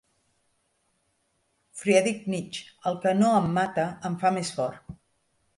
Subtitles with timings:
[1.81, 4.91] Friedrich Nietzsche: el que no em mata em fa més fort.